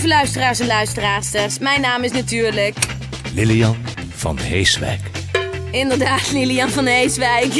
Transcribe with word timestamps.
Lieve 0.00 0.16
luisteraars 0.16 0.60
en 0.60 0.66
luisteraarsters. 0.66 1.58
Mijn 1.58 1.80
naam 1.80 2.02
is 2.02 2.12
natuurlijk... 2.12 2.76
Lilian 3.34 3.76
van 4.10 4.38
Heeswijk. 4.38 5.00
Inderdaad, 5.70 6.30
Lilian 6.32 6.68
van 6.68 6.86
Heeswijk. 6.86 7.54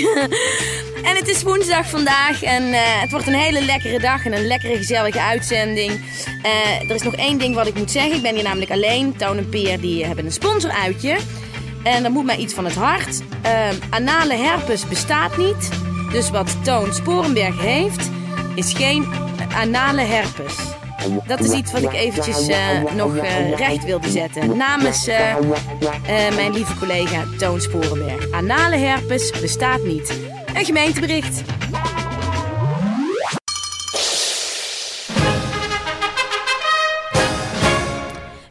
en 1.09 1.17
het 1.17 1.29
is 1.29 1.43
woensdag 1.43 1.91
vandaag 1.91 2.43
en 2.43 2.73
eh, 2.73 2.81
het 2.83 3.11
wordt 3.11 3.27
een 3.27 3.35
hele 3.35 3.65
lekkere 3.65 3.99
dag 3.99 4.25
en 4.25 4.33
een 4.33 4.47
lekkere 4.47 4.77
gezellige 4.77 5.21
uitzending. 5.21 5.91
Eh, 6.43 6.89
er 6.89 6.95
is 6.95 7.03
nog 7.03 7.15
één 7.15 7.39
ding 7.39 7.55
wat 7.55 7.67
ik 7.67 7.75
moet 7.75 7.91
zeggen. 7.91 8.17
Ik 8.17 8.23
ben 8.23 8.35
hier 8.35 8.45
namelijk 8.45 8.71
alleen. 8.71 9.17
Toon 9.17 9.39
en 9.39 9.49
Peer 9.49 9.81
die 9.81 10.05
hebben 10.05 10.25
een 10.25 10.33
sponsoruitje. 10.33 11.17
En 11.83 12.05
er 12.05 12.11
moet 12.11 12.25
mij 12.25 12.37
iets 12.37 12.55
van 12.55 12.65
het 12.65 12.75
hart. 12.75 13.21
Eh, 13.43 13.69
anale 13.91 14.35
herpes 14.35 14.89
bestaat 14.89 15.37
niet. 15.37 15.71
Dus 16.13 16.31
wat 16.31 16.65
Toon 16.65 16.95
Sporenberg 16.95 17.61
heeft, 17.61 18.11
is 18.55 18.73
geen 18.73 19.07
anale 19.55 20.03
herpes. 20.03 20.55
Dat 21.27 21.41
is 21.41 21.53
iets 21.53 21.73
wat 21.73 21.83
ik 21.83 21.93
eventjes 21.93 22.49
eh, 22.49 22.95
nog 22.95 23.17
eh, 23.17 23.57
recht 23.57 23.85
wilde 23.85 24.11
zetten. 24.11 24.57
Namens 24.57 25.07
eh, 25.07 25.37
mijn 26.35 26.53
lieve 26.53 26.75
collega 26.79 27.25
Toon 27.39 27.61
Sporenberg. 27.61 28.31
Anale 28.31 28.77
herpes 28.77 29.31
bestaat 29.41 29.83
niet. 29.83 30.13
Een 30.55 30.65
gemeentebericht. 30.65 31.43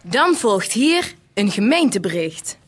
Dan 0.04 0.36
volgt 0.36 0.72
hier 0.72 1.14
een 1.34 1.52
gemeentebericht. 1.52 2.59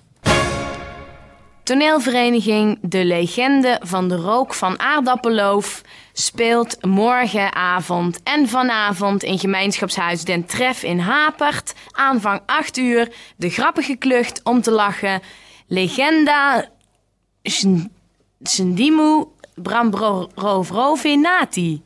Toneelvereniging 1.63 2.77
De 2.81 3.05
Legende 3.05 3.79
van 3.83 4.07
de 4.07 4.15
Rook 4.15 4.53
van 4.53 4.79
Aardappelloof 4.79 5.81
speelt 6.13 6.85
morgenavond 6.85 8.23
en 8.23 8.47
vanavond 8.47 9.23
in 9.23 9.39
gemeenschapshuis 9.39 10.23
Den 10.23 10.45
Tref 10.45 10.83
in 10.83 10.99
Hapert. 10.99 11.73
Aanvang 11.91 12.41
8 12.45 12.77
uur. 12.77 13.11
De 13.35 13.49
grappige 13.49 13.95
klucht 13.95 14.43
om 14.43 14.61
te 14.61 14.71
lachen. 14.71 15.21
Legenda 15.67 16.69
Sendimu 18.41 19.25
Brambrovinati. 19.55 21.81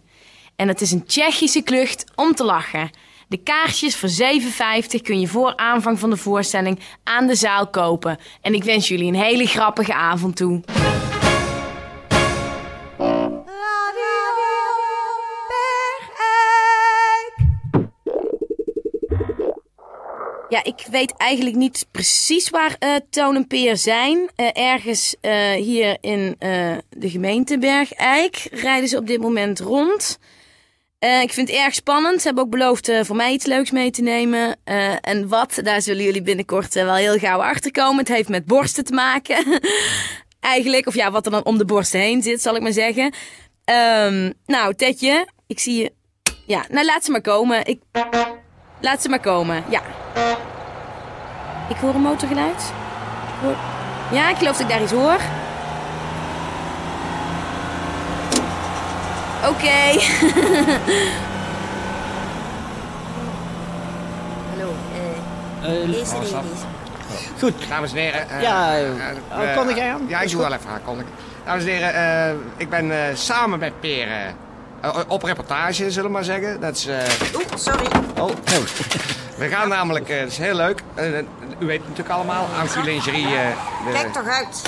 En 0.56 0.68
het 0.68 0.82
is 0.82 0.92
een 0.92 1.06
Tsjechische 1.06 1.62
klucht 1.62 2.06
om 2.16 2.36
te 2.36 2.44
lachen. 2.44 2.90
De 3.28 3.38
kaarsjes 3.38 3.96
voor 3.96 4.10
7,50 4.10 5.02
kun 5.02 5.20
je 5.20 5.28
voor 5.28 5.56
aanvang 5.56 6.00
van 6.00 6.10
de 6.10 6.18
voorstelling 6.18 6.80
aan 7.04 7.28
de 7.28 7.36
zaal 7.36 7.68
kopen. 7.68 8.18
En 8.42 8.54
ik 8.54 8.64
wens 8.64 8.88
jullie 8.88 9.08
een 9.08 9.16
hele 9.16 9.46
grappige 9.46 9.94
avond 9.94 10.36
toe. 10.36 10.62
Ja, 20.50 20.64
ik 20.64 20.88
weet 20.92 21.14
eigenlijk 21.18 21.56
niet 21.56 21.88
precies 21.92 22.50
waar 22.50 22.76
eh 22.80 22.96
Toon 23.10 23.36
en 23.36 23.48
Peer 23.48 23.78
zijn. 23.78 24.30
Eh, 24.36 24.48
ergens 24.54 25.16
eh, 25.22 25.52
hier 25.52 25.98
in 26.02 26.36
de 26.90 27.10
gemeente 27.10 27.58
Bergijk 27.58 28.48
rijden 28.52 28.90
ze 28.90 28.98
op 28.98 29.08
dit 29.08 29.22
moment 29.22 29.60
rond. 29.60 30.20
Eh, 31.00 31.22
ik 31.22 31.34
vind 31.34 31.48
het 31.48 31.58
erg 31.58 31.74
spannend. 31.74 32.22
Ze 32.22 32.28
hebben 32.28 32.44
ook 32.44 32.50
beloofd 32.50 32.90
eh, 32.90 33.04
voor 33.04 33.16
mij 33.16 33.34
iets 33.34 33.46
leuks 33.46 33.72
mee 33.72 33.92
te 33.92 34.02
nemen. 34.02 34.58
Eh, 34.64 34.96
en 35.02 35.28
wat, 35.28 35.60
daar 35.64 35.82
zullen 35.82 36.04
jullie 36.04 36.22
binnenkort 36.22 36.74
wel 36.74 36.96
heel 36.96 37.18
gauw 37.18 37.42
achter 37.42 37.72
komen. 37.72 37.98
Het 37.98 38.08
heeft 38.08 38.30
met 38.30 38.46
borsten 38.46 38.84
te 38.86 38.94
maken. 38.94 39.46
Eigenlijk, 40.40 40.88
of 40.88 40.96
ja, 40.96 41.12
wat 41.12 41.26
er 41.26 41.32
dan 41.32 41.46
om 41.46 41.58
de 41.58 41.66
borsten 41.66 42.00
heen 42.00 42.22
zit, 42.22 42.42
zal 42.42 42.56
ik 42.56 42.62
maar 42.62 42.72
zeggen. 42.72 43.14
Ehm, 43.66 44.32
nou, 44.46 44.74
Tetje, 44.74 45.28
ik 45.48 45.60
zie 45.60 45.82
je. 45.82 45.92
Ja, 46.46 46.66
nou 46.70 46.86
laat 46.86 47.06
ze 47.06 47.12
maar 47.12 47.22
komen. 47.22 47.66
Ik... 47.66 47.82
Laat 48.82 49.02
ze 49.02 49.10
maar 49.10 49.20
komen, 49.20 49.64
ja. 49.70 49.82
Ik 51.70 51.76
hoor 51.76 51.94
een 51.94 52.02
motorgeluid. 52.02 52.72
Ja, 54.12 54.30
ik 54.30 54.38
geloof 54.38 54.58
dat 54.58 54.62
ik 54.62 54.70
daar 54.70 54.84
iets 54.84 54.92
hoor. 54.92 55.20
Oké. 59.50 60.00
Hallo, 64.52 64.74
eh 64.94 65.70
Eh, 65.72 65.98
eerste 65.98 66.16
oh, 66.16 66.22
goed. 67.40 67.54
Dames 67.70 67.92
en 67.92 67.98
heren. 67.98 68.30
eh, 68.30 68.42
Ja, 68.42 68.76
oh, 69.32 69.56
kondig 69.58 69.76
jij 69.76 69.92
aan? 69.94 70.06
Ja, 70.08 70.20
ik 70.22 70.30
doe 70.32 70.40
goed. 70.40 70.48
wel 70.50 70.58
even 70.58 70.70
aankondigen. 70.70 71.12
Dames 71.46 71.64
en 71.64 71.70
heren, 71.70 71.94
eh, 71.94 72.34
ik 72.58 72.70
ben 72.70 72.92
eh, 72.92 73.16
samen 73.16 73.60
met 73.60 73.80
Peer 73.80 74.08
eh, 74.82 74.90
op 75.08 75.24
reportage, 75.24 75.92
zullen 75.92 76.10
we 76.10 76.16
maar 76.16 76.24
zeggen. 76.24 76.60
Dat 76.62 76.76
is, 76.76 76.88
eh, 76.88 76.98
Oeh, 77.36 77.44
sorry. 77.56 77.86
oh, 78.20 78.30
we 79.38 79.48
gaan 79.48 79.70
namelijk, 79.70 80.10
eh, 80.10 80.20
dat 80.20 80.28
is 80.32 80.38
heel 80.38 80.56
leuk. 80.56 80.82
Eh, 80.94 81.06
u 81.60 81.66
weet 81.66 81.82
natuurlijk 81.82 82.10
allemaal, 82.10 82.48
Ancu 82.60 82.82
Lingerie, 82.84 83.26
eh, 83.28 83.94
Kijk 83.94 84.14
toch 84.14 84.28
uit. 84.28 84.62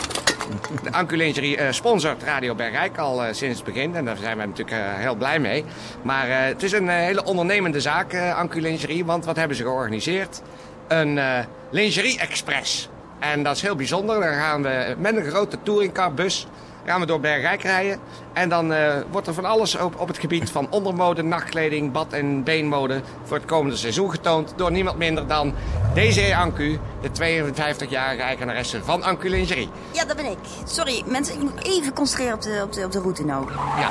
De 0.83 0.91
Ancu 0.91 1.17
Lingerie 1.17 1.57
eh, 1.57 1.71
sponsort 1.71 2.23
Radio 2.23 2.55
Bergijk 2.55 2.97
al 2.97 3.23
eh, 3.23 3.33
sinds 3.33 3.57
het 3.59 3.65
begin. 3.65 3.95
En 3.95 4.05
daar 4.05 4.17
zijn 4.17 4.37
we 4.37 4.45
natuurlijk 4.45 4.77
eh, 4.77 4.93
heel 4.95 5.15
blij 5.15 5.39
mee. 5.39 5.63
Maar 6.01 6.27
het 6.29 6.63
is 6.63 6.71
een 6.71 6.89
hele 6.89 7.23
ondernemende 7.23 7.81
zaak, 7.81 8.13
eh 8.13 8.37
Ancu 8.37 8.61
Lingerie. 8.61 9.05
Want 9.05 9.25
wat 9.25 9.35
hebben 9.35 9.57
ze 9.57 9.63
georganiseerd? 9.63 10.41
Een 10.87 11.17
eh, 11.17 11.39
Lingerie 11.69 12.19
Express. 12.19 12.89
En 13.19 13.43
dat 13.43 13.55
is 13.55 13.61
heel 13.61 13.75
bijzonder. 13.75 14.19
Dan 14.19 14.33
gaan 14.33 14.63
we 14.63 14.95
met 14.97 15.15
een 15.15 15.25
grote 15.25 15.57
touringcarbus 15.63 16.47
gaan 16.85 16.99
we 16.99 17.05
door 17.05 17.19
Bergijk 17.19 17.61
rijden. 17.61 17.99
En 18.33 18.49
dan 18.49 18.73
eh, 18.73 18.93
wordt 19.11 19.27
er 19.27 19.33
van 19.33 19.45
alles 19.45 19.75
op, 19.77 19.99
op 19.99 20.07
het 20.07 20.17
gebied 20.17 20.49
van 20.51 20.67
ondermode, 20.69 21.21
nachtkleding, 21.23 21.91
bad- 21.91 22.13
en 22.13 22.43
beenmode 22.43 23.01
voor 23.23 23.37
het 23.37 23.45
komende 23.45 23.77
seizoen 23.77 24.09
getoond. 24.11 24.53
Door 24.55 24.71
niemand 24.71 24.97
minder 24.97 25.27
dan 25.27 25.53
Desiree 25.93 26.35
Ancu, 26.35 26.79
de 27.01 27.09
52-jarige 27.09 28.21
eigenaresse 28.21 28.83
van 28.83 29.03
Ancu 29.03 29.29
Lingerie. 29.29 29.69
Ja, 29.91 30.05
dat 30.05 30.15
ben 30.15 30.25
ik. 30.25 30.37
Sorry, 30.65 31.03
mensen, 31.05 31.33
ik 31.35 31.41
moet 31.41 31.63
even 31.65 31.93
concentreren 31.93 32.33
op 32.33 32.41
de, 32.41 32.61
op 32.63 32.73
de, 32.73 32.83
op 32.85 32.91
de 32.91 32.99
route 32.99 33.25
nou. 33.25 33.47
Ja. 33.79 33.89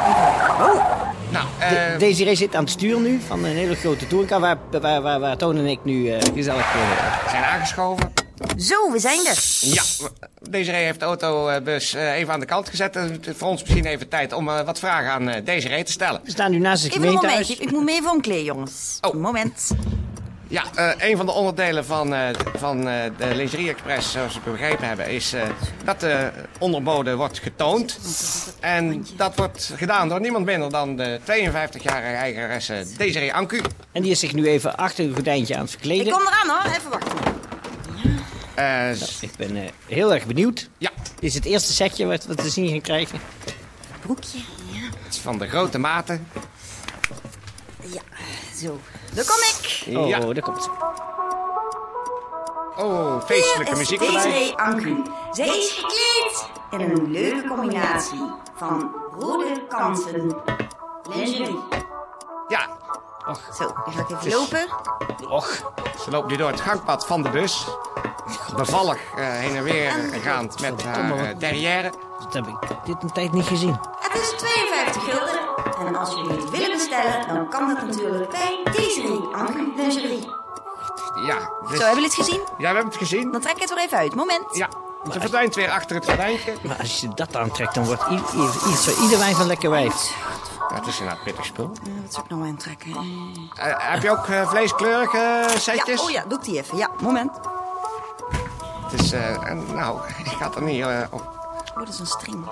Nou, 1.30 1.46
eh, 1.58 1.68
De- 1.70 1.94
Desiree 1.98 2.34
zit 2.34 2.54
aan 2.54 2.62
het 2.62 2.70
stuur 2.72 3.00
nu 3.00 3.20
van 3.26 3.44
een 3.44 3.56
hele 3.56 3.74
grote 3.74 4.06
touringcar 4.06 4.40
waar, 4.40 4.56
waar, 4.80 5.02
waar, 5.02 5.20
waar 5.20 5.36
Toon 5.36 5.56
en 5.56 5.66
ik 5.66 5.78
nu 5.82 6.08
eh, 6.10 6.22
gezellig... 6.34 6.74
eh, 6.74 7.30
zijn 7.30 7.44
aangeschoven. 7.44 8.15
Zo, 8.58 8.90
we 8.92 8.98
zijn 8.98 9.26
er. 9.26 9.44
Ja, 9.60 9.82
Desiree 10.50 10.84
heeft 10.84 11.00
de 11.00 11.04
autobus 11.06 11.94
eh, 11.94 12.12
even 12.14 12.32
aan 12.32 12.40
de 12.40 12.46
kant 12.46 12.68
gezet. 12.68 12.96
En 12.96 13.12
het 13.12 13.26
is 13.26 13.36
voor 13.36 13.48
ons 13.48 13.60
misschien 13.62 13.84
even 13.84 14.08
tijd 14.08 14.32
om 14.32 14.48
eh, 14.48 14.60
wat 14.64 14.78
vragen 14.78 15.10
aan 15.10 15.28
eh, 15.28 15.44
Desiree 15.44 15.84
te 15.84 15.92
stellen. 15.92 16.20
we 16.24 16.30
staan 16.30 16.50
nu 16.50 16.58
naast 16.58 16.82
het 16.82 16.92
Even 16.92 17.02
een 17.04 17.08
gemeentehuis. 17.08 17.48
momentje. 17.48 17.66
Ik 17.66 17.72
moet 17.72 17.84
me 17.84 17.92
even 17.92 18.10
omkleden, 18.10 18.44
jongens. 18.44 18.98
Oh. 19.00 19.14
Een 19.14 19.20
moment. 19.20 19.70
Ja, 20.48 20.62
eh, 20.74 21.08
een 21.10 21.16
van 21.16 21.26
de 21.26 21.32
onderdelen 21.32 21.84
van, 21.84 22.14
eh, 22.14 22.28
van 22.56 22.88
eh, 22.88 22.94
de 23.18 23.34
Lingerie 23.34 23.68
Express, 23.68 24.12
zoals 24.12 24.34
we 24.44 24.50
begrepen 24.50 24.86
hebben, 24.88 25.08
is 25.08 25.32
eh, 25.32 25.42
dat 25.84 26.00
de 26.00 26.30
ondermode 26.58 27.14
wordt 27.16 27.38
getoond. 27.38 27.98
En 28.60 29.06
dat 29.16 29.36
wordt 29.36 29.72
gedaan 29.76 30.08
door 30.08 30.20
niemand 30.20 30.44
minder 30.44 30.70
dan 30.70 30.96
de 30.96 31.20
52-jarige 31.24 32.14
eigenaresse 32.16 32.84
Desiree 32.96 33.34
Ancu. 33.34 33.60
En 33.92 34.02
die 34.02 34.10
is 34.10 34.20
zich 34.20 34.32
nu 34.32 34.46
even 34.48 34.76
achter 34.76 35.04
een 35.04 35.14
gordijntje 35.14 35.54
aan 35.54 35.60
het 35.64 35.72
Ik 35.72 35.78
verkleden. 35.80 36.12
kom 36.12 36.22
eraan 36.26 36.48
hoor, 36.62 36.72
even 36.76 36.90
wachten. 36.90 37.34
Eh, 38.56 38.90
Ik 39.20 39.30
ben 39.36 39.56
eh, 39.56 39.70
heel 39.86 40.14
erg 40.14 40.26
benieuwd. 40.26 40.68
ja, 40.78 40.90
Dit 41.14 41.22
is 41.22 41.34
het 41.34 41.44
eerste 41.44 41.72
setje 41.72 42.06
wat 42.06 42.24
we 42.24 42.34
te 42.34 42.48
zien 42.50 42.68
gaan 42.68 42.80
krijgen. 42.80 43.20
Broekje, 44.00 44.38
ja. 44.72 44.80
het 45.04 45.14
is 45.14 45.18
van 45.18 45.38
de 45.38 45.48
grote 45.48 45.78
maten. 45.78 46.28
Ja, 47.80 48.00
zo. 48.56 48.80
Daar 49.14 49.24
kom 49.24 49.36
ik. 49.36 49.96
Oh, 49.98 50.08
Ja. 50.08 50.18
daar 50.20 50.40
komt 50.42 50.62
ze. 50.62 50.70
Oh, 52.76 53.24
feestelijke 53.24 53.68
Hier 53.70 53.76
muziek 53.78 54.00
erbij. 54.00 54.22
Desiree 54.22 54.54
Ancu. 54.56 55.02
Zij 55.32 55.46
is 55.58 55.70
gekleed 55.80 56.46
in 56.70 56.80
een 56.90 57.10
leuke 57.10 57.48
combinatie 57.48 58.20
van 58.56 58.94
rode 59.18 59.66
kanten 59.68 60.36
lingerie. 61.14 61.58
Ja, 62.48 62.68
Zo, 63.58 63.64
dan 63.84 63.92
ga 63.94 64.00
ik 64.00 64.10
even 64.10 64.30
lopen. 64.38 64.66
Och, 65.28 65.72
ze 66.04 66.10
loopt 66.10 66.28
nu 66.30 66.36
door 66.36 66.50
het 66.50 66.60
gangpad 66.60 67.06
van 67.06 67.22
de 67.22 67.30
bus. 67.30 67.66
Bevallig 68.56 68.98
eh, 69.16 69.28
heen 69.28 69.56
en 69.56 69.62
weer 69.62 69.92
gaand 70.22 70.60
met 70.60 70.84
haar 70.84 71.10
eh, 71.10 71.38
derrière. 71.38 71.92
dat 72.18 72.32
heb 72.32 72.46
ik 72.46 72.56
dit 72.84 73.02
een 73.02 73.12
tijd 73.12 73.32
niet 73.32 73.46
gezien. 73.46 73.78
Het 74.00 74.20
is 74.22 74.28
52 74.36 75.02
gulden. 75.02 75.40
En 75.86 75.96
als 75.96 76.14
jullie 76.14 76.30
het 76.40 76.50
willen 76.50 76.76
bestellen, 76.76 77.28
dan 77.28 77.48
kan 77.48 77.74
dat 77.74 77.86
natuurlijk 77.86 78.30
bij 78.30 78.60
Desiree 78.72 79.20
Angu 79.32 79.72
Lingerie. 79.76 80.28
Ja, 81.26 81.50
dus, 81.68 81.78
Zo, 81.78 81.84
hebben 81.84 82.02
jullie 82.02 82.02
het 82.02 82.14
gezien? 82.14 82.40
ja, 82.40 82.54
we 82.56 82.64
hebben 82.64 82.84
het 82.84 82.96
gezien. 82.96 83.32
Dan 83.32 83.40
trek 83.40 83.54
ik 83.54 83.60
het 83.60 83.74
weer 83.74 83.84
even 83.84 83.98
uit. 83.98 84.14
Moment. 84.14 84.44
Ja, 84.50 84.68
ze 85.12 85.20
verdwijnt 85.20 85.54
weer 85.54 85.70
achter 85.70 85.96
het 85.96 86.04
gordijntje. 86.04 86.54
Maar 86.62 86.76
als 86.78 87.00
je 87.00 87.08
dat 87.14 87.36
aantrekt, 87.36 87.74
dan 87.74 87.84
wordt 87.84 88.02
iets 88.70 88.84
voor 88.84 89.02
ieder 89.02 89.18
wijn 89.18 89.34
van 89.34 89.46
lekker 89.46 89.70
wijf. 89.70 90.14
Ja, 90.68 90.74
het 90.74 90.86
is 90.86 90.98
inderdaad 90.98 91.24
pittig 91.24 91.44
spul. 91.44 91.64
Eh, 91.64 91.92
wat 92.02 92.12
zou 92.12 92.24
ik 92.24 92.30
nou 92.30 92.46
aantrekken? 92.46 92.90
Eh, 93.54 93.90
heb 93.92 94.02
je 94.02 94.10
ook 94.10 94.26
eh, 94.26 94.48
vleeskleurige 94.48 95.44
setjes? 95.58 96.00
Ja, 96.00 96.06
oh 96.06 96.10
ja, 96.10 96.24
doe 96.28 96.38
ik 96.38 96.44
die 96.44 96.58
even. 96.58 96.78
Ja, 96.78 96.90
moment. 97.00 97.30
Het 98.90 99.00
is, 99.00 99.12
eh, 99.12 99.48
en, 99.48 99.64
nou, 99.74 100.00
ik 100.18 100.26
ga 100.26 100.44
het 100.46 100.54
er 100.54 100.62
niet 100.62 100.82
eh, 100.84 101.00
op, 101.10 101.34
Oh, 101.74 101.78
dat 101.84 101.88
is 101.88 101.98
een 101.98 102.06
string. 102.06 102.44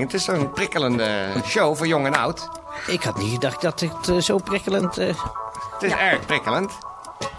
Het 0.00 0.14
is 0.14 0.26
een 0.26 0.50
prikkelende 0.50 1.32
show 1.44 1.76
voor 1.76 1.86
jong 1.86 2.06
en 2.06 2.14
oud. 2.16 2.48
Ik 2.86 3.02
had 3.02 3.16
niet 3.16 3.32
gedacht 3.32 3.60
dat 3.60 3.80
het 3.80 4.08
eh, 4.08 4.16
zo 4.18 4.36
prikkelend... 4.38 4.98
eh, 4.98 5.06
Het 5.72 5.82
is 5.82 5.92
erg 5.92 6.26
prikkelend. 6.26 6.72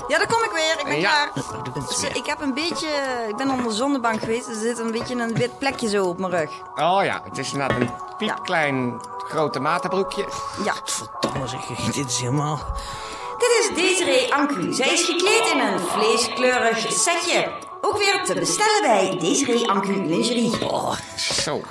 Ja, 0.07 0.17
daar 0.17 0.27
kom 0.27 0.43
ik 0.43 0.51
weer. 0.51 0.79
Ik 0.79 0.85
ben 0.85 0.99
Ja. 0.99 1.09
klaar. 1.31 1.45
oh, 1.65 1.73
Dus, 1.87 2.03
ik 2.03 2.25
heb 2.25 2.41
een 2.41 2.53
beetje... 2.53 2.87
Ik 3.29 3.35
ben 3.35 3.49
onder 3.49 3.65
de 3.67 3.73
zonnebank 3.73 4.19
geweest. 4.19 4.45
Dus 4.47 4.55
er 4.55 4.61
zit 4.61 4.79
een 4.79 4.91
beetje 4.91 5.15
een 5.15 5.33
wit 5.33 5.57
plekje 5.57 5.89
zo 5.89 6.05
op 6.05 6.17
mijn 6.19 6.31
rug. 6.31 6.49
Oh 6.75 7.03
ja, 7.03 7.21
het 7.23 7.37
is 7.37 7.51
inderdaad 7.53 7.79
een 7.79 7.89
piepklein 8.17 8.99
grote 9.17 9.59
matenbroekje. 9.59 10.25
Ja. 10.63 10.73
Verdomme 10.83 11.47
zeg, 11.47 11.65
dit 11.91 12.09
is 12.09 12.19
helemaal... 12.19 12.59
Is 13.69 13.75
Desiree 13.75 14.33
Anku. 14.33 14.73
Zij 14.73 14.89
is 14.93 15.03
gekleed 15.05 15.51
in 15.53 15.59
een 15.59 15.79
vleeskleurig 15.79 16.77
setje. 16.91 17.51
Ook 17.81 17.97
weer 17.97 18.23
te 18.25 18.33
bestellen 18.33 18.81
bij 18.81 19.17
Desiree 19.19 19.69
Anku 19.69 20.05
Lingerie. 20.05 20.69
Oh, 20.71 20.93
Zo. 21.17 21.61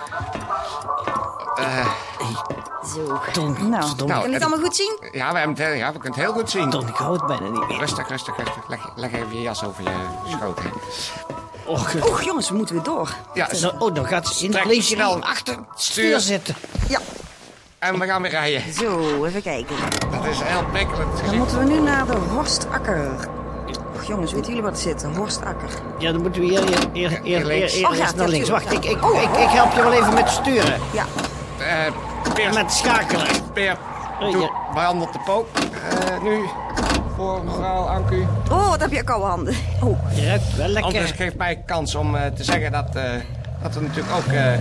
Zo. 2.94 3.20
Ton, 3.32 3.56
Nou, 3.70 3.96
kan 3.96 4.06
je 4.06 4.12
het 4.14 4.32
en- 4.34 4.40
allemaal 4.40 4.58
goed 4.64 4.76
zien? 4.76 4.98
Ja, 5.12 5.32
we, 5.32 5.38
hebben 5.38 5.56
het, 5.56 5.66
heel- 5.66 5.74
ja, 5.76 5.92
we 5.92 5.98
kunnen 5.98 6.18
het 6.18 6.28
heel 6.28 6.32
goed 6.40 6.50
zien. 6.50 6.70
Ton, 6.70 6.88
ik 6.88 6.94
hou 6.94 7.12
het 7.12 7.26
bijna 7.26 7.48
niet 7.48 7.68
meer. 7.68 7.78
Rustig, 7.78 8.08
rustig, 8.08 8.36
rustig. 8.36 8.68
Leg, 8.68 8.80
leg 8.96 9.12
even 9.12 9.34
je 9.36 9.40
jas 9.42 9.64
over 9.64 9.82
je 9.82 9.90
schoot 10.38 10.58
heen. 10.60 10.72
Och, 11.66 11.94
eh, 11.94 12.06
Oeh, 12.06 12.22
jongens, 12.22 12.48
we 12.48 12.54
moeten 12.56 12.74
weer 12.74 12.84
door. 12.84 13.14
Ja, 13.34 13.48
nou, 13.60 13.74
oh, 13.78 13.94
dan 13.94 14.06
gaat 14.06 14.26
ze 14.28 14.44
in 14.44 14.50
de 14.50 14.56
Trek 14.56 14.68
lingerie 14.68 14.96
snel. 14.96 15.22
achter 15.22 15.54
het 15.54 15.64
Stuur. 15.74 16.04
stuur 16.04 16.20
zitten. 16.20 16.54
Ja, 16.88 16.98
en 17.78 17.98
we 17.98 18.06
gaan 18.06 18.22
weer 18.22 18.30
rijden. 18.30 18.72
zo, 18.72 19.24
even 19.24 19.42
kijken. 19.42 19.76
Dat 20.10 20.24
is 20.26 20.40
heel 20.42 20.64
prikkelend. 20.72 21.24
Dan 21.26 21.36
moeten 21.36 21.58
we 21.58 21.64
nu 21.64 21.80
naar 21.80 22.06
de 22.06 22.12
Horstakker. 22.34 23.10
Och, 23.94 24.04
jongens, 24.04 24.32
weten 24.32 24.46
jullie 24.48 24.62
wat 24.62 24.72
er 24.72 24.78
zit? 24.78 25.00
De 25.00 25.06
Horstakker. 25.06 25.68
Ja, 25.98 26.12
dan 26.12 26.20
moeten 26.22 26.40
we 26.40 26.46
hier, 26.46 26.62
hier- 26.92 27.20
hier 27.22 27.40
Oh, 27.44 27.46
ja, 27.96 28.00
eerst 28.02 28.16
naar 28.16 28.28
links. 28.28 28.48
Wacht, 28.48 28.64
ja. 28.64 28.70
ik, 28.70 28.84
ik, 28.84 29.04
Oh. 29.04 29.22
ik, 29.22 29.28
ik 29.36 29.48
help 29.48 29.72
je 29.72 29.82
wel 29.82 29.92
even 29.92 30.14
met 30.14 30.28
sturen. 30.30 30.80
Ja, 30.92 31.04
Eh, 31.58 31.92
Peer, 32.34 32.52
Met 32.54 32.72
schakelen. 32.72 33.26
Peer 33.52 33.76
Oh, 34.20 34.32
doe, 34.32 34.40
ja. 34.42 34.50
behandelt 34.74 35.12
de 35.12 35.18
pook. 35.24 35.46
Eh, 35.56 36.22
nu 36.22 36.44
voor 37.16 37.44
mevrouw 37.44 37.82
Anku. 37.88 38.26
oh, 38.50 38.68
wat 38.68 38.80
heb 38.80 38.90
je 38.92 39.02
koude 39.04 39.26
handen. 39.26 39.54
Oh, 39.82 39.98
Je 40.14 40.26
ruikt 40.26 40.56
wel 40.56 40.66
lekker. 40.68 40.84
Anders 40.92 41.10
geeft 41.12 41.36
mij 41.36 41.62
kans 41.66 41.94
om 41.94 42.14
eh, 42.14 42.26
te 42.26 42.44
zeggen 42.44 42.72
dat, 42.72 42.94
eh, 42.94 43.02
dat 43.62 43.74
we 43.74 43.80
natuurlijk 43.80 44.16
ook 44.16 44.32
eh, 44.32 44.52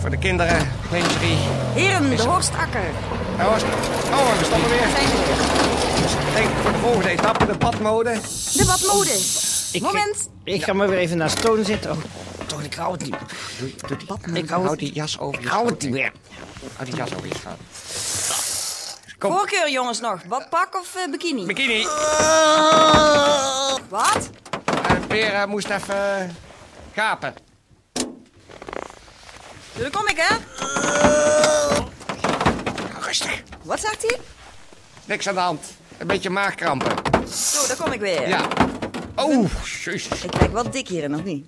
voor 0.00 0.10
de 0.10 0.18
kinderen 0.18 0.68
lingerie... 0.90 1.36
heren, 1.74 2.16
de 2.16 2.22
Horstakker. 2.22 2.80
Oh, 3.40 3.56
is- 3.56 3.62
oh, 4.10 4.38
we 4.38 4.44
stoppen 4.44 4.70
weer. 4.70 4.78
Zijn 4.78 5.06
we 5.06 5.22
weer. 5.26 6.34
Denk 6.34 6.48
voor 6.62 6.72
de 6.72 6.78
volgende 6.78 7.08
etappe, 7.08 7.46
de 7.46 7.58
badmode. 7.58 8.12
De 8.52 8.64
badmode. 8.66 9.18
Ik, 9.72 9.82
Moment. 9.82 10.28
Ik 10.44 10.64
ga 10.64 10.72
maar 10.72 10.88
weer 10.88 10.98
even 10.98 11.16
naar 11.16 11.30
Stone 11.30 11.64
zitten. 11.64 11.90
Oh, 11.90 11.98
toch, 12.46 12.62
ik 12.62 12.74
hou 12.74 12.92
het 12.92 13.02
niet. 13.02 13.16
Doe, 13.58 13.72
doe 13.86 14.18
die, 14.24 14.42
Ik 14.42 14.48
hou 14.48 14.76
die 14.76 14.92
jas 14.92 15.18
over 15.18 15.40
je 15.40 15.46
ik 15.46 15.52
hou 15.52 15.66
het 15.66 15.82
niet 15.82 15.90
meer. 15.90 16.12
Hou 16.76 16.90
die 16.90 16.98
jas 16.98 17.14
over 17.14 17.26
je 17.28 17.34
schoot. 17.34 17.58
Kom, 19.18 19.32
Voorkeur, 19.32 19.70
jongens, 19.70 20.00
nog. 20.00 20.24
Badpak 20.24 20.74
of 20.80 20.94
eh, 20.96 21.10
bikini? 21.10 21.46
bikini. 21.46 21.86
Wat? 23.88 24.30
Peer 25.06 25.32
eh, 25.32 25.44
moest 25.46 25.70
even 25.70 26.18
eh, 26.20 26.28
gapen. 26.94 27.34
Daar 29.80 29.90
kom 29.90 30.06
ik, 30.06 30.16
hè? 30.16 30.36
Rustig. 33.06 33.42
Wat 33.62 33.80
zegt 33.80 34.02
hij? 34.02 34.18
Niks 35.04 35.28
aan 35.28 35.34
de 35.34 35.40
hand. 35.40 35.66
Een 35.98 36.06
beetje 36.06 36.30
maagkrampen. 36.30 36.96
Zo, 37.28 37.66
daar 37.66 37.76
kom 37.76 37.92
ik 37.92 38.00
weer. 38.00 38.28
Ja. 38.28 38.48
Oh, 39.16 39.50
jezus. 39.84 40.24
Ik 40.24 40.30
kijk 40.30 40.52
wel 40.52 40.70
dik 40.70 40.88
hierin, 40.88 41.10
nog 41.10 41.24
niet? 41.24 41.46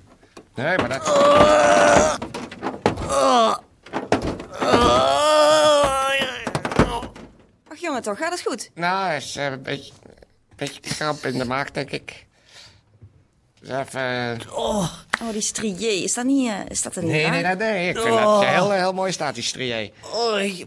Nee, 0.55 0.79
maar 0.79 0.89
dat... 0.89 1.09
Ach, 7.69 7.79
jongen, 7.79 8.03
toch? 8.03 8.19
Gaat 8.19 8.33
het 8.33 8.43
goed? 8.43 8.71
Nou, 8.75 9.15
is 9.15 9.37
eh, 9.37 9.45
een 9.45 9.63
beetje, 9.63 9.93
een 10.09 10.57
beetje 10.57 10.81
kramp 10.81 11.25
in 11.27 11.39
de 11.39 11.45
maag, 11.45 11.71
denk 11.71 11.91
ik. 11.91 12.27
Even... 13.65 14.41
eh, 14.41 14.57
Oh, 14.57 14.89
die 15.33 15.41
strié. 15.41 15.89
Is 16.03 16.15
dat 16.15 16.25
niet... 16.25 16.49
eh, 16.49 16.55
is 16.69 16.83
dat 16.83 16.95
niet 16.97 17.05
Nee, 17.05 17.25
aan? 17.27 17.31
nee, 17.33 17.43
nee, 17.43 17.55
nee. 17.57 17.89
Ik 17.89 17.99
vind 17.99 18.15
dat 18.19 18.41
je 18.41 18.47
heel, 18.47 18.71
heel 18.71 18.93
mooi 18.93 19.13
staat, 19.13 19.35
die 19.35 19.43
strié. 19.45 19.91
Oh, 20.15 20.41
ik... 20.41 20.67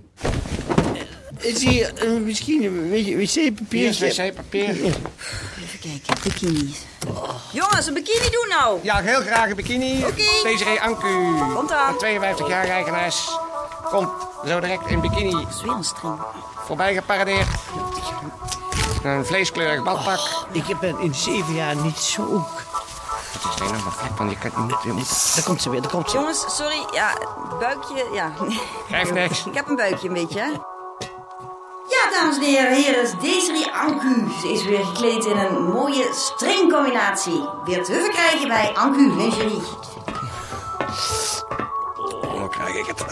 Is 1.38 1.64
hier 1.64 1.94
eh, 1.94 2.10
misschien 2.12 2.64
een 2.64 2.90
beetje 2.90 3.16
Hier 3.70 3.88
is 3.88 4.00
wc-papier. 4.00 4.70
Even 4.70 5.00
kijken, 5.82 6.16
bikinis. 6.24 6.78
Jongens, 7.52 7.88
een 7.88 7.94
bikini 7.94 8.30
doen 8.30 8.48
nou. 8.50 8.80
Ja, 8.84 9.02
heel 9.02 9.22
graag 9.22 9.50
een 9.50 9.56
bikini. 9.56 10.04
Oké. 10.04 10.14
Desiree 10.44 10.82
Anku. 10.82 11.38
Komt 11.56 11.70
eraan. 11.70 11.98
52 11.98 12.48
jaar 12.48 12.68
eigenares. 12.68 13.28
Komt 13.90 14.10
zo 14.48 14.60
direct 14.60 14.88
in 14.90 15.02
bikini 15.02 15.32
Dat 15.32 15.46
is 15.56 15.62
weer 15.62 15.72
een 15.72 15.84
string. 15.84 16.16
voorbij 16.66 16.94
geparadeerd. 16.94 17.48
Een 19.04 19.26
vleeskleurig 19.26 19.84
badpak. 19.84 20.20
Ik 20.52 20.80
ben 20.80 21.00
in 21.00 21.16
zeven 21.16 21.54
jaar 21.54 21.76
niet 21.76 21.98
zo... 21.98 22.46
Alleen 23.60 23.74
nog 23.74 23.86
een 23.86 23.92
vlek, 23.92 24.18
want 24.18 24.32
je, 24.32 24.38
kan, 24.50 24.66
niet, 24.66 24.76
je 24.84 24.92
moet... 24.92 25.36
Daar 25.36 25.44
komt 25.44 25.62
ze 25.62 25.70
weer, 25.70 25.82
daar 25.82 25.92
komt 25.92 26.10
ze. 26.10 26.18
Jongens, 26.18 26.46
sorry. 26.56 26.86
Ja, 26.92 27.14
buikje... 27.60 28.10
Ja. 28.14 28.32
Geeft 28.90 29.14
niks. 29.14 29.46
Ik 29.46 29.54
heb 29.54 29.68
een 29.68 29.76
buikje 29.76 30.08
een 30.08 30.14
beetje, 30.14 30.40
hè? 30.40 30.48
Ja, 31.88 32.12
dames 32.12 32.36
en 32.36 32.44
heren, 32.44 32.76
hier 32.76 33.02
is 33.02 33.12
Desiree 33.22 33.72
Anku. 33.74 34.32
Ze 34.42 34.52
is 34.52 34.64
weer 34.64 34.86
gekleed 34.86 35.26
in 35.26 35.38
een 35.38 35.64
mooie 35.64 36.10
stringcombinatie. 36.14 37.50
Weer 37.66 37.84
te 37.84 37.94
verkrijgen 37.94 38.48
bij 38.48 38.72
Anku 38.74 39.16
Lingerie. 39.16 39.62
Oh, 42.22 42.50
krijg 42.50 42.76
ik 42.76 42.86
het. 42.86 43.06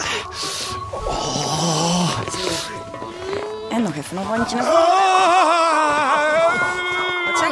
En 3.70 3.82
nog 3.82 3.94
even 3.94 4.16
een 4.16 4.36
rondje 4.36 4.56
naar 4.56 4.66
Oh, 4.66 5.63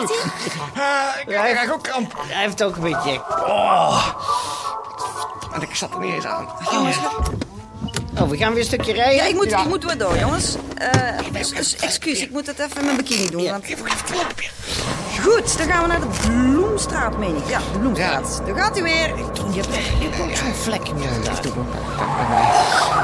Zegt 0.08 0.22
hij? 0.74 1.22
Ik 1.26 1.26
krijg 1.52 1.72
ook 1.72 1.82
kramp. 1.82 2.14
Hij 2.28 2.42
heeft 2.42 2.62
ook 2.62 2.76
een 2.76 2.82
beetje... 2.82 3.20
En 5.54 5.62
ik 5.62 5.74
zat 5.74 5.90
er 5.94 5.98
niet 6.00 6.14
eens 6.14 6.26
aan. 6.26 6.48
Jongens, 6.72 6.96
Oh, 8.20 8.28
we 8.28 8.36
gaan 8.36 8.50
weer 8.50 8.58
een 8.58 8.64
stukje 8.66 8.92
rijden. 8.92 9.14
ja, 9.14 9.24
ik 9.24 9.34
moet, 9.34 9.50
Ja. 9.50 9.60
ik 9.60 9.68
moet 9.68 9.84
weer 9.84 9.98
door, 9.98 10.18
jongens. 10.18 10.56
Ex- 11.32 11.76
excuus, 11.76 12.20
ik 12.20 12.30
moet 12.30 12.46
het 12.46 12.58
even 12.58 12.76
in 12.78 12.84
mijn 12.84 12.96
bikini 12.96 13.30
doen. 13.30 13.50
Want... 13.50 13.64
Goed, 15.22 15.58
dan 15.58 15.66
gaan 15.68 15.82
we 15.82 15.88
naar 15.88 16.00
de 16.00 16.06
Bloemstraat, 16.28 17.18
meen 17.18 17.36
ik. 17.36 17.48
Ja, 17.48 17.58
de 17.72 17.78
Bloemstraat. 17.78 18.42
Daar 18.46 18.56
gaat 18.56 18.78
u 18.78 18.82
weer. 18.82 19.08
Je 19.52 19.60
hebt, 19.60 20.20
ook 20.20 20.36
zo'n 20.36 20.54
vlek 20.54 20.88
in 20.88 20.98
je 20.98 21.08
inderdaad. 21.08 21.44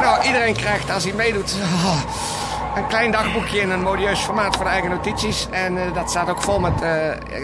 Nou, 0.00 0.22
iedereen 0.26 0.56
krijgt 0.56 0.90
als 0.90 1.04
hij 1.04 1.12
meedoet 1.12 1.54
oh, 1.62 2.00
een 2.78 2.86
klein 2.86 3.10
dagboekje 3.10 3.60
in 3.60 3.70
een 3.70 3.82
modieus 3.82 4.20
formaat 4.20 4.56
voor 4.56 4.64
de 4.64 4.70
eigen 4.70 4.90
notities. 4.90 5.46
En 5.50 5.78
eh, 5.78 5.94
dat 5.94 6.10
staat 6.10 6.28
ook 6.28 6.42
vol 6.42 6.58
met 6.58 6.82
eh, 6.82 6.88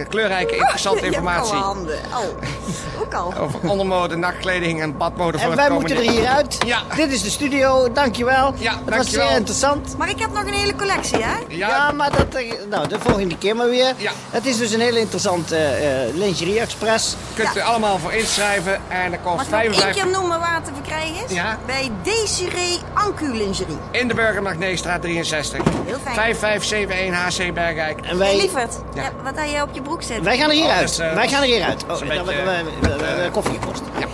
kleurrijke, 0.09 0.57
interessante 0.57 0.99
Je 0.99 1.05
hebt 1.05 1.17
informatie. 1.17 1.55
handen. 1.55 1.99
Oh, 2.15 3.01
ook 3.03 3.15
al. 3.15 3.35
Over 3.39 3.61
ondermode, 3.71 4.17
nachtkleding 4.17 4.81
en 4.81 4.97
badmode 4.97 5.39
voor 5.39 5.53
En 5.53 5.59
het 5.59 5.69
wij 5.69 5.79
moeten 5.79 5.97
er 5.97 6.03
hieruit. 6.11 6.59
Ja. 6.67 6.79
Dit 6.97 7.13
is 7.13 7.23
de 7.23 7.31
studio, 7.31 7.93
dankjewel. 7.93 8.55
Ja, 8.57 8.71
Het 8.73 8.81
was 8.85 8.95
dankjewel. 8.95 9.27
zeer 9.29 9.37
interessant. 9.37 9.95
Maar 9.99 10.09
ik 10.09 10.19
heb 10.19 10.33
nog 10.33 10.45
een 10.47 10.53
hele 10.53 10.75
collectie, 10.75 11.23
hè? 11.23 11.35
Ja, 11.49 11.69
Ja, 11.69 11.93
maar 11.93 12.11
dat, 12.11 12.35
eh, 12.35 12.53
nou, 12.71 12.89
de 12.89 12.99
volgende 13.01 13.39
keer 13.39 13.57
maar 13.57 13.69
weer. 13.71 13.93
Ja. 13.97 14.11
Het 14.31 14.47
is 14.47 14.57
dus 14.59 14.73
een 14.73 14.81
hele 14.81 14.99
interessante 14.99 15.57
eh 15.57 15.93
lingerie 16.15 16.61
express. 16.61 17.17
kunt 17.35 17.57
u 17.57 17.61
allemaal 17.61 17.99
voor 17.99 18.13
inschrijven 18.13 18.81
en 18.89 19.11
dat 19.11 19.21
kost 19.23 19.37
Mag 19.37 19.47
ik 19.47 19.53
één 19.53 19.75
55... 19.75 20.03
keer 20.03 20.13
noemen 20.13 20.39
waar 20.39 20.55
het 20.55 20.65
te 20.65 20.71
verkrijgen 20.75 21.25
is? 21.29 21.35
Ja. 21.35 21.59
Bij 21.67 21.91
Desiree 22.03 22.79
Ancu 22.95 23.33
Lingerie. 23.37 23.77
In 23.91 24.09
de 24.09 24.15
Burgermagneestraat 24.15 25.03
63. 25.25 25.63
Heel 25.87 25.99
fijn. 26.03 26.15
5571 26.15 27.47
HC 27.47 27.55
Bergijk. 27.55 27.99
En 28.01 28.05
Hey, 28.07 28.17
wij, 28.17 28.37
lieverd, 28.37 28.75
Ja. 28.95 29.03
ja, 29.03 29.11
wat 29.23 29.33
heb 29.37 29.49
je 29.49 29.63
op 29.63 29.69
je 29.73 29.83
broek 29.83 30.03
zitten? 30.03 30.25
wij 30.25 30.37
gaan 30.39 30.49
er 30.49 30.55
hieruit. 30.55 30.81
dat 30.81 30.91
is, 30.91 30.99
eh, 30.99 31.15
wij 31.15 31.29
gaan 31.29 31.43
er. 31.43 31.49
Oh, 31.89 31.95
is 31.95 32.01
een 32.01 32.09
dat- 32.09 32.25
beetje, 32.27 32.43
we- 32.43 32.89
we- 32.89 32.97
we- 32.97 33.23
we- 33.23 33.31
koffie 33.31 33.59
gekost. 33.61 33.83
Ja. 33.99 34.07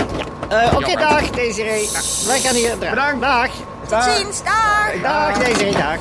Eh, 0.62 0.74
Oké, 0.76 0.86
Jammer. 0.90 1.08
dag 1.08 1.30
Desiree. 1.30 1.88
Wij 2.26 2.40
gaan 2.40 2.54
hier. 2.54 2.78
Bedankt. 2.78 3.20
Dag. 3.20 3.48
Tot 3.88 4.02
ziens, 4.16 4.42
dag! 4.42 4.92
Dag 5.02 5.38
Desiree, 5.38 5.72
dag. 5.72 5.96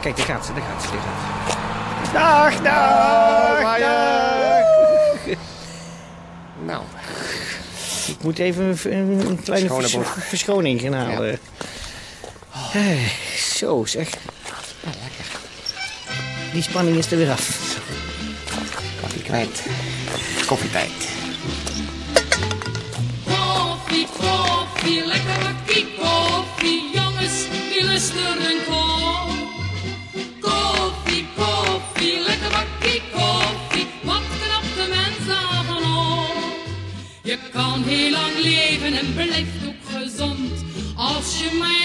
Kijk, 0.00 0.16
daar 0.16 0.26
gaat 0.26 0.46
ze, 0.46 0.52
daar 0.52 0.62
gaat 0.62 0.82
ze. 0.82 0.88
Daar 0.90 1.00
gaat 1.00 2.52
ze. 2.52 2.62
Dag, 2.62 2.62
dag, 2.62 3.60
Dag, 3.60 3.78
dag. 3.78 5.36
Nou. 6.66 6.82
Ik 8.06 8.22
moet 8.22 8.38
even 8.38 8.64
een, 8.84 8.98
een- 9.26 9.40
kleine 9.44 9.68
vers- 9.68 9.96
verschoning 10.18 10.80
gaan 10.80 10.92
halen. 10.92 11.38
Eh, 12.72 13.08
zo 13.36 13.84
zeg. 13.84 14.08
Die 16.52 16.62
spanning 16.62 16.96
is 16.96 17.10
er 17.10 17.16
weer 17.16 17.30
af. 17.30 17.76
Koffie 19.00 19.22
kwijt. 19.22 19.62
Koffietijd. 20.46 20.90
Koffie, 23.24 24.06
koffie, 24.18 25.06
lekker 25.06 25.38
bakkie 25.42 25.86
koffie. 25.98 26.90
Jongens, 26.94 27.46
die 27.72 27.84
luisteren 27.84 28.58
kom. 28.66 29.28
Koffie, 30.40 31.26
koffie, 31.36 32.20
lekker 32.26 32.50
bakkie 32.50 33.02
koffie. 33.12 33.86
Wat 34.02 34.22
knapt 34.40 34.74
de 34.76 34.86
mens 34.88 35.38
op? 35.38 36.36
Je 37.22 37.38
kan 37.52 37.82
heel 37.82 38.10
lang 38.10 38.38
leven 38.38 38.98
en 38.98 39.14
blijft 39.14 39.66
ook 39.66 40.00
gezond. 40.00 40.52
Als 40.96 41.38
je 41.38 41.58
mij 41.58 41.81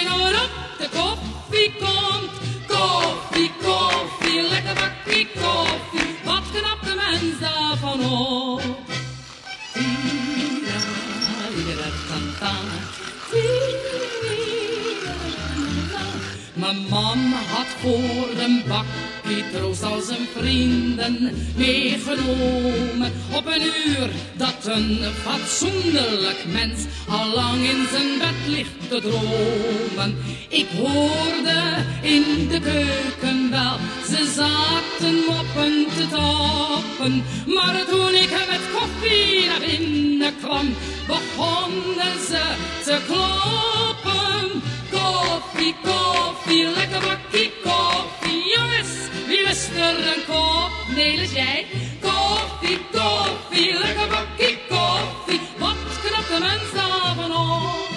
voor 17.82 18.30
een 18.44 18.64
bakkie 18.68 19.44
troost 19.54 19.84
al 19.84 20.02
zijn 20.02 20.28
vrienden 20.38 21.36
meegenomen. 21.56 23.12
Op 23.34 23.46
een 23.46 23.62
uur 23.88 24.10
dat 24.38 24.66
een 24.66 25.00
fatsoenlijk 25.24 26.46
mens 26.52 26.86
al 27.10 27.34
lang 27.36 27.58
in 27.58 27.88
zijn 27.92 28.18
bed 28.18 28.48
ligt 28.48 28.90
te 28.90 29.02
dromen. 29.02 30.18
Ik 30.50 30.68
hoorde 30.78 31.86
in 32.02 32.48
de 32.48 32.60
keuken 32.60 33.50
wel, 33.50 33.78
ze 34.10 34.32
zaten 34.36 35.16
moppen 35.28 35.86
te 35.96 36.08
tappen. 36.08 37.24
Maar 37.46 37.86
toen 37.90 38.14
ik 38.14 38.30
met 38.30 38.62
koffie 38.74 39.46
naar 39.46 39.60
binnen 39.60 40.34
kwam, 40.42 40.76
begonnen 41.08 42.20
ze 42.28 42.42
te 42.84 43.00
kloppen. 43.08 44.62
Koffie, 44.92 45.76
koffie, 45.84 46.64
lekker 46.64 47.02
bakkie 47.02 47.52
wie 49.78 49.86
lust 49.86 50.08
er 50.08 50.18
een 50.18 50.26
kop? 50.26 50.72
Nelis 50.96 51.32
jij? 51.32 51.66
Koffie, 52.02 52.80
koffie, 52.92 53.74
lekker 53.74 54.08
bakkie 54.08 54.58
koffie. 54.70 55.40
Wat 55.58 55.76
knapt 56.04 56.28
de 56.28 56.40
mens 56.40 56.72
daarvan 56.74 57.32
op? 57.32 57.90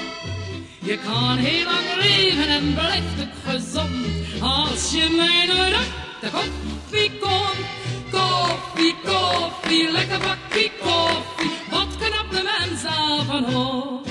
Je 0.78 0.98
kan 0.98 1.36
heel 1.36 1.64
lang 1.64 1.88
leven 1.96 2.48
en 2.48 2.74
blijft 2.74 3.20
ook 3.20 3.54
gezond. 3.54 4.06
Als 4.40 4.90
je 4.90 5.14
mij 5.16 5.48
op 5.68 5.86
de 6.20 6.30
koffie 6.30 7.10
komt. 7.20 7.66
Koffie, 8.10 8.94
koffie, 9.04 9.90
lekker 9.90 10.18
bakkie 10.18 10.72
koffie. 10.80 11.50
Wat 11.70 11.96
knapt 11.98 12.32
de 12.32 12.42
mens 12.42 12.82
daarvan 12.82 13.54
op? 13.56 14.09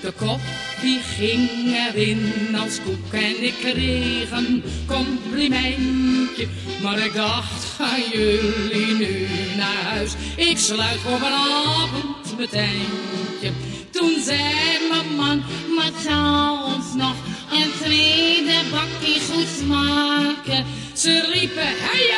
De 0.00 0.12
koffie 0.16 1.00
ging 1.00 1.50
erin 1.74 2.56
als 2.56 2.78
koek 2.84 3.12
en 3.12 3.42
ik 3.44 3.54
kreeg 3.60 4.30
een 4.30 4.62
complimentje. 4.86 6.48
Maar 6.82 6.98
ik 6.98 7.14
dacht, 7.14 7.64
gaan 7.76 8.02
jullie 8.12 8.94
nu 8.94 9.26
naar 9.56 9.82
huis? 9.84 10.12
Ik 10.36 10.58
sluit 10.58 10.98
voor 10.98 11.18
vanavond 11.18 12.36
mijn 12.36 12.48
tentje. 12.48 13.52
Toen 13.90 14.20
zei 14.24 14.88
mijn 14.90 15.14
man, 15.16 15.42
maar 15.76 15.92
zou 16.02 16.64
ons 16.74 16.94
nog 16.94 17.14
een 17.52 17.70
tweede 17.80 18.60
bakje 18.70 19.20
goed 19.30 19.48
smaken? 19.58 20.64
Ze 20.94 21.30
riepen, 21.32 21.72
hey 21.78 22.10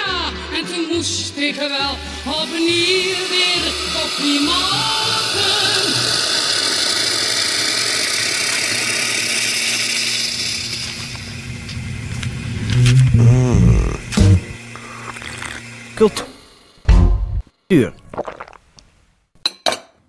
ja, 0.73 0.79
en 0.79 0.87
toen 0.87 0.97
moest 0.97 1.37
ik 1.37 1.55
wel 1.55 1.97
opnieuw 2.43 3.17
weer 3.31 3.73
koffie 3.93 4.41
maken. 4.41 4.71
Cultuur. 15.95 17.93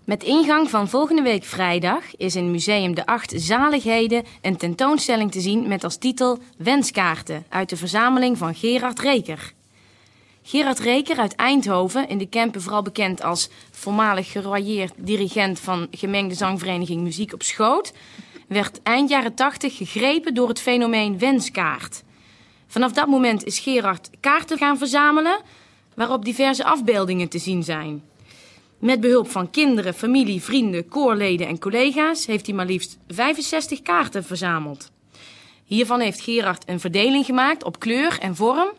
Met 0.05 0.24
ingang 0.24 0.70
van 0.70 0.89
volgende 0.89 1.22
week 1.22 1.43
vrijdag 1.43 2.15
is 2.17 2.36
in 2.36 2.51
Museum 2.51 2.96
de 2.96 3.05
Acht 3.05 3.34
Zaligheden 3.36 4.24
een 4.41 4.58
tentoonstelling 4.58 5.32
te 5.32 5.39
zien 5.39 5.67
met 5.67 5.84
als 5.84 5.98
titel 5.98 6.39
Wenskaarten 6.58 7.46
uit 7.50 7.70
de 7.70 7.77
verzameling 7.77 8.38
van 8.38 8.55
Gerard 8.55 9.00
Reker. 9.00 9.53
Gerard 10.45 10.79
Reker 10.79 11.17
uit 11.17 11.35
Eindhoven, 11.35 12.09
in 12.09 12.17
de 12.17 12.25
Kempen 12.25 12.62
vooral 12.62 12.81
bekend 12.81 13.23
als 13.23 13.50
voormalig 13.71 14.31
geroyeerd 14.31 14.93
dirigent 14.97 15.59
van 15.59 15.88
gemengde 15.91 16.35
zangvereniging 16.35 17.01
Muziek 17.01 17.33
op 17.33 17.43
Schoot, 17.43 17.93
werd 18.47 18.81
eind 18.81 19.09
jaren 19.09 19.33
80 19.33 19.77
gegrepen 19.77 20.33
door 20.33 20.47
het 20.47 20.59
fenomeen 20.59 21.19
wenskaart. 21.19 22.03
Vanaf 22.67 22.91
dat 22.91 23.07
moment 23.07 23.43
is 23.43 23.59
Gerard 23.59 24.09
kaarten 24.19 24.57
gaan 24.57 24.77
verzamelen 24.77 25.39
waarop 25.95 26.25
diverse 26.25 26.63
afbeeldingen 26.63 27.29
te 27.29 27.38
zien 27.38 27.63
zijn. 27.63 28.03
Met 28.79 29.01
behulp 29.01 29.29
van 29.29 29.50
kinderen, 29.50 29.93
familie, 29.93 30.41
vrienden, 30.41 30.88
koorleden 30.88 31.47
en 31.47 31.59
collega's 31.59 32.25
heeft 32.25 32.45
hij 32.45 32.55
maar 32.55 32.65
liefst 32.65 32.97
65 33.07 33.81
kaarten 33.81 34.23
verzameld. 34.23 34.91
Hiervan 35.65 36.00
heeft 36.00 36.21
Gerard 36.21 36.63
een 36.65 36.79
verdeling 36.79 37.25
gemaakt 37.25 37.63
op 37.63 37.79
kleur 37.79 38.17
en 38.19 38.35
vorm. 38.35 38.71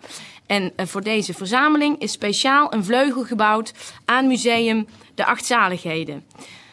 En 0.47 0.73
eh, 0.77 0.87
voor 0.87 1.03
deze 1.03 1.35
verzameling 1.35 2.01
is 2.01 2.13
speciaal 2.13 2.73
een 2.73 2.85
vleugel 2.85 3.25
gebouwd 3.25 3.73
aan 4.05 4.27
museum 4.27 4.87
De 5.15 5.25
Acht 5.25 5.45
Zaligheden. 5.45 6.25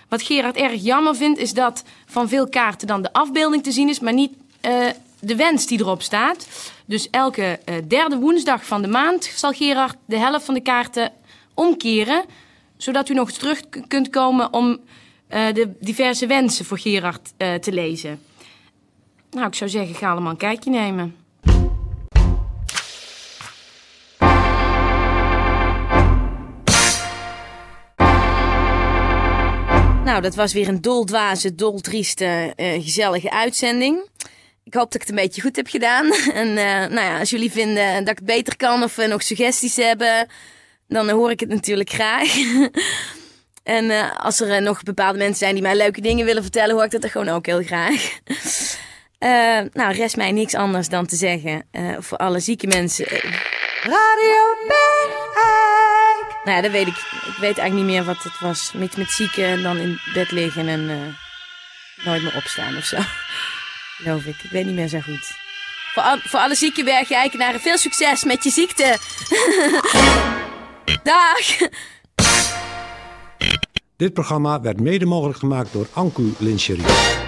Wat 0.08 0.22
Gerard 0.22 0.56
erg 0.56 0.82
jammer 0.84 1.16
vindt 1.16 1.40
is 1.40 1.54
dat 1.54 1.84
van 2.06 2.30
veel 2.30 2.50
kaarten 2.50 2.88
dan 2.88 3.01
de 3.01 3.13
afbeelding 3.13 3.63
te 3.63 3.72
zien 3.72 3.90
is, 3.90 4.00
maar 4.00 4.13
niet 4.13 4.34
eh, 4.62 4.88
de 5.20 5.36
wens 5.36 5.68
die 5.68 5.80
erop 5.80 6.01
staat. 6.01 6.48
Dus 6.86 7.10
elke 7.10 7.60
eh, 7.66 7.75
derde 7.88 8.18
woensdag 8.18 8.66
van 8.66 8.82
de 8.82 8.88
maand 8.88 9.24
zal 9.36 9.51
Gerard 9.51 9.96
de 10.06 10.18
helft 10.18 10.46
van 10.46 10.54
de 10.54 10.62
kaarten 10.62 11.12
omkeren, 11.54 12.24
zodat 12.78 13.10
u 13.10 13.13
nog 13.13 13.28
eens 13.28 13.38
terug 13.38 13.62
kunt 13.88 14.10
komen 14.10 14.54
om 14.54 14.80
de 15.30 15.74
diverse 15.80 16.28
wensen 16.28 16.66
voor 16.66 16.80
Gerard 16.80 17.34
te 17.38 17.72
lezen. 17.72 18.20
Nou, 19.32 19.48
ik 19.48 19.56
zou 19.56 19.70
zeggen, 19.70 19.96
ga 19.96 20.12
allemaal 20.12 20.32
een 20.32 20.38
kijkje 20.38 20.70
nemen. 20.70 21.21
Nou, 30.12 30.24
dat 30.24 30.36
was 30.36 30.53
weer 30.53 30.68
een 30.68 30.82
doldwaze, 30.82 31.56
doltrieste, 31.56 32.53
eh 32.56 32.84
gezellige 32.84 33.32
uitzending. 33.32 34.10
Ik 34.63 34.74
hoop 34.74 34.91
dat 34.91 34.94
ik 34.94 35.01
het 35.01 35.10
een 35.10 35.15
beetje 35.15 35.41
goed 35.41 35.56
heb 35.56 35.68
gedaan. 35.68 36.12
En 36.34 36.48
eh, 36.48 36.89
nou 36.89 37.01
ja, 37.01 37.20
als 37.20 37.30
jullie 37.30 37.51
vinden 37.51 38.00
dat 38.00 38.10
ik 38.10 38.18
het 38.18 38.25
beter 38.25 38.58
kan 38.58 38.84
of 38.84 38.98
eh, 38.98 39.08
nog 39.08 39.22
suggesties 39.22 39.75
hebben, 39.75 40.27
dan 40.88 41.10
hoor 41.10 41.32
ik 41.32 41.39
het 41.39 41.50
natuurlijk 41.50 41.89
graag. 41.89 42.36
en 43.63 44.15
als 44.18 44.39
er 44.39 44.62
nog 44.62 44.84
bepaalde 44.84 45.18
mensen 45.18 45.38
zijn 45.38 45.53
die 45.53 45.63
mij 45.63 45.75
leuke 45.75 46.01
dingen 46.01 46.25
willen 46.25 46.44
vertellen, 46.44 46.75
hoor 46.75 46.84
ik 46.84 46.91
dat 46.91 47.03
er 47.03 47.10
gewoon 47.10 47.30
ook 47.30 47.46
heel 47.46 47.63
graag. 47.63 48.10
Nou, 49.74 49.94
rest 49.94 50.18
mij 50.18 50.32
niks 50.32 50.56
anders 50.56 50.89
dan 50.89 51.06
te 51.06 51.15
zeggen 51.15 51.68
voor 52.00 52.18
alle 52.18 52.39
zieke 52.39 52.68
mensen. 52.68 53.06
Radio. 53.82 54.81
Nou 56.43 56.55
ja, 56.55 56.62
dat 56.62 56.71
weet 56.71 56.88
ik. 56.88 56.98
Ik 57.25 57.38
weet 57.39 57.57
eigenlijk 57.57 57.74
niet 57.74 57.86
meer 57.86 58.03
wat 58.03 58.24
het 58.24 58.39
was. 58.39 58.71
Met, 58.74 58.98
met 58.98 59.12
zieken 59.12 59.45
en 59.45 59.62
dan 59.62 59.77
in 59.77 60.00
bed 60.13 60.31
liggen 60.31 60.67
en 60.67 60.89
eh, 60.89 62.05
nooit 62.05 62.24
meer 62.24 62.36
opstaan 62.36 62.77
of 62.77 62.86
zo. 62.86 62.98
Geloof 63.98 64.25
ik. 64.25 64.43
Ik 64.43 64.50
weet 64.50 64.65
niet 64.65 64.75
meer 64.75 64.88
zo 64.88 65.00
goed. 65.00 65.31
Voor, 65.93 66.03
voor 66.24 66.39
alle 66.39 66.55
zieke 66.55 66.83
bergeikenaren, 66.83 67.60
veel 67.60 67.77
succes 67.77 68.24
met 68.24 68.43
je 68.43 68.50
ziekte. 68.50 68.98
Dag. 71.03 71.69
Dit 73.98 74.13
programma 74.13 74.62
werd 74.62 74.79
mede 74.79 75.05
mogelijk 75.05 75.39
gemaakt 75.39 75.74
door 75.74 75.88
Anku 75.93 76.33
Lincherie. 76.38 77.21